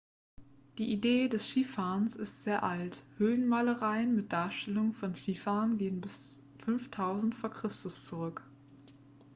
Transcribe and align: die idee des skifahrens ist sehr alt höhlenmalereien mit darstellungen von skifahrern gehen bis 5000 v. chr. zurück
die 0.79 0.87
idee 0.91 1.27
des 1.27 1.47
skifahrens 1.47 2.15
ist 2.15 2.41
sehr 2.43 2.63
alt 2.63 3.05
höhlenmalereien 3.19 4.15
mit 4.15 4.33
darstellungen 4.33 4.93
von 4.93 5.13
skifahrern 5.13 5.77
gehen 5.77 6.01
bis 6.01 6.39
5000 6.65 7.35
v. 7.35 7.49
chr. 7.49 7.69
zurück 7.69 8.41